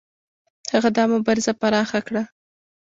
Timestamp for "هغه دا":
0.73-1.03